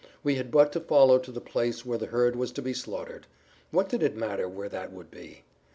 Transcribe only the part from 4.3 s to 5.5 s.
where that would be?